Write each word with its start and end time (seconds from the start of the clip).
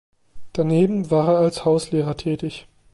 Daneben 0.53 1.11
war 1.11 1.27
er 1.27 1.37
als 1.41 1.63
Hauslehrer 1.63 2.17
tätig. 2.17 2.65